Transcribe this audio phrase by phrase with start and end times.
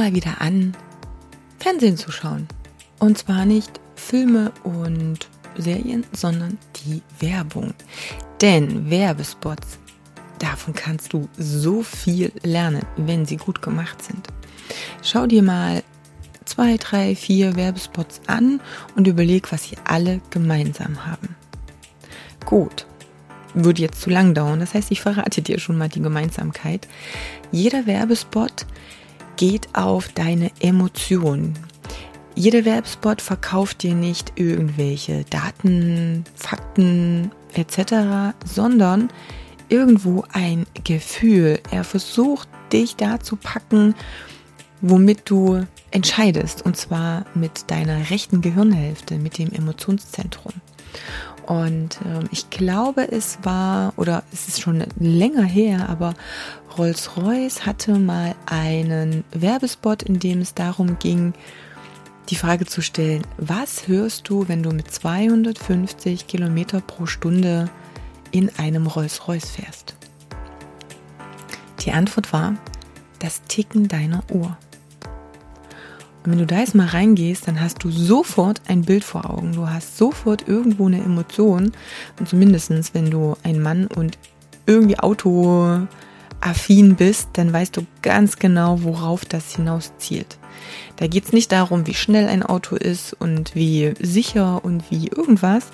[0.00, 0.74] mal wieder an,
[1.58, 2.48] Fernsehen zu schauen.
[2.98, 7.74] Und zwar nicht Filme und Serien, sondern die Werbung.
[8.40, 9.78] Denn Werbespots,
[10.38, 14.28] davon kannst du so viel lernen, wenn sie gut gemacht sind.
[15.02, 15.82] Schau dir mal
[16.44, 18.60] zwei, drei, vier Werbespots an
[18.96, 21.36] und überleg, was sie alle gemeinsam haben.
[22.44, 22.86] Gut,
[23.54, 24.60] würde jetzt zu lang dauern.
[24.60, 26.88] Das heißt, ich verrate dir schon mal die Gemeinsamkeit.
[27.52, 28.66] Jeder Werbespot
[29.40, 31.58] geht auf deine Emotionen.
[32.34, 39.08] Jeder Werbespot verkauft dir nicht irgendwelche Daten, Fakten etc., sondern
[39.70, 41.58] irgendwo ein Gefühl.
[41.70, 43.94] Er versucht dich da zu packen,
[44.82, 50.52] womit du entscheidest, und zwar mit deiner rechten Gehirnhälfte, mit dem Emotionszentrum.
[51.50, 56.14] Und ähm, ich glaube, es war, oder es ist schon länger her, aber
[56.78, 61.34] Rolls-Royce hatte mal einen Werbespot, in dem es darum ging,
[62.28, 67.68] die Frage zu stellen, was hörst du, wenn du mit 250 Kilometer pro Stunde
[68.30, 69.96] in einem Rolls-Royce fährst?
[71.80, 72.54] Die Antwort war
[73.18, 74.56] das Ticken deiner Uhr.
[76.24, 79.52] Und wenn du da jetzt mal reingehst, dann hast du sofort ein Bild vor Augen.
[79.52, 81.72] Du hast sofort irgendwo eine Emotion.
[82.18, 84.18] Und zumindestens, wenn du ein Mann und
[84.66, 85.86] irgendwie autoaffin
[86.96, 90.39] bist, dann weißt du ganz genau, worauf das hinaus zielt.
[90.96, 95.08] Da geht es nicht darum, wie schnell ein Auto ist und wie sicher und wie
[95.08, 95.66] irgendwas.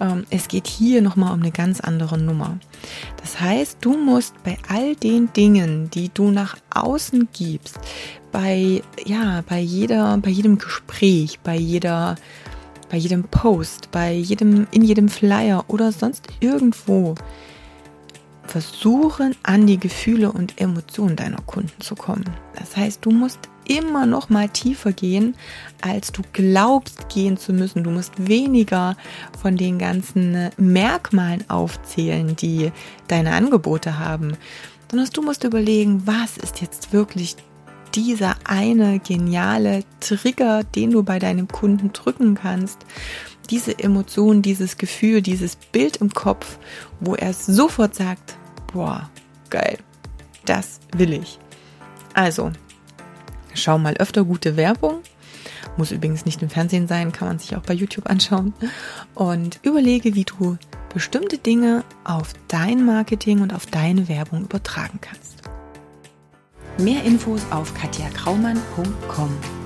[0.00, 2.58] Ähm, es geht hier nochmal um eine ganz andere Nummer.
[3.20, 7.78] Das heißt, du musst bei all den Dingen, die du nach außen gibst,
[8.32, 12.16] bei, ja, bei jeder, bei jedem Gespräch, bei jeder,
[12.90, 17.14] bei jedem Post, bei jedem, in jedem Flyer oder sonst irgendwo,
[18.48, 22.24] versuchen, an die Gefühle und Emotionen deiner Kunden zu kommen.
[22.58, 25.34] Das heißt, du musst immer noch mal tiefer gehen,
[25.82, 27.84] als du glaubst gehen zu müssen.
[27.84, 28.96] Du musst weniger
[29.40, 32.72] von den ganzen Merkmalen aufzählen, die
[33.06, 34.36] deine Angebote haben,
[34.90, 37.36] sondern du musst überlegen, was ist jetzt wirklich
[37.94, 42.78] dieser eine geniale Trigger, den du bei deinem Kunden drücken kannst,
[43.50, 46.58] diese Emotion, dieses Gefühl, dieses Bild im Kopf,
[47.00, 48.36] wo er sofort sagt,
[48.72, 49.10] boah,
[49.50, 49.78] geil,
[50.44, 51.38] das will ich.
[52.14, 52.52] Also,
[53.54, 55.00] schau mal öfter gute Werbung.
[55.76, 58.52] Muss übrigens nicht im Fernsehen sein, kann man sich auch bei YouTube anschauen.
[59.14, 60.58] Und überlege, wie du
[60.92, 65.42] bestimmte Dinge auf dein Marketing und auf deine Werbung übertragen kannst.
[66.78, 69.57] Mehr Infos auf katjakraumann.com.